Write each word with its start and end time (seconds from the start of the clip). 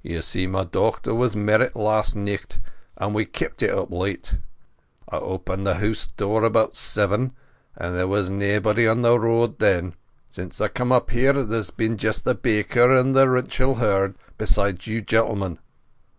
"Ye 0.00 0.18
see, 0.22 0.46
my 0.46 0.64
dochter 0.64 1.14
was 1.14 1.36
merrit 1.36 1.76
last 1.76 2.16
nicht, 2.16 2.58
and 2.96 3.14
we 3.14 3.26
keepit 3.26 3.64
it 3.64 3.70
up 3.70 3.90
late. 3.90 4.38
I 5.10 5.16
opened 5.16 5.66
the 5.66 5.74
house 5.74 6.06
door 6.06 6.42
about 6.42 6.74
seeven 6.74 7.32
and 7.76 7.94
there 7.94 8.08
was 8.08 8.30
naebody 8.30 8.88
on 8.90 9.02
the 9.02 9.20
road 9.20 9.58
then. 9.58 9.92
Since 10.30 10.58
I 10.62 10.68
cam 10.68 10.90
up 10.90 11.10
here 11.10 11.34
there 11.34 11.44
has 11.58 11.66
just 11.70 11.76
been 11.76 11.96
the 11.98 12.34
baker 12.34 12.94
and 12.96 13.14
the 13.14 13.28
Ruchill 13.28 13.76
herd, 13.76 14.14
besides 14.38 14.86
you 14.86 15.02
gentlemen." 15.02 15.58